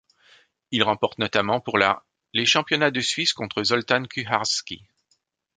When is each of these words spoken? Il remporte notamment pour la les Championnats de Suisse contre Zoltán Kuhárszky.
Il 0.71 0.81
remporte 0.81 1.19
notamment 1.19 1.61
pour 1.61 1.77
la 1.77 2.03
les 2.33 2.47
Championnats 2.47 2.89
de 2.89 3.01
Suisse 3.01 3.33
contre 3.33 3.61
Zoltán 3.61 4.07
Kuhárszky. 4.07 4.87